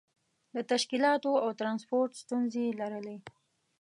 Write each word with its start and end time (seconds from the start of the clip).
د 0.55 0.57
تشکیلاتو 0.71 1.31
او 1.43 1.49
ترانسپورت 1.59 2.11
ستونزې 2.23 2.61
یې 2.67 2.77
لرلې. 2.81 3.17